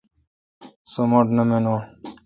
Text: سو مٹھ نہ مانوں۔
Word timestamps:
سو 0.91 1.01
مٹھ 1.09 1.31
نہ 1.35 1.43
مانوں۔ 1.49 1.79